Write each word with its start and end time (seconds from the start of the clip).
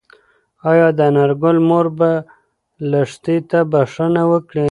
ايا 0.71 0.87
د 0.97 0.99
انارګل 1.09 1.57
مور 1.69 1.85
به 1.97 2.11
لښتې 2.91 3.37
ته 3.49 3.59
بښنه 3.71 4.23
وکړي؟ 4.31 4.59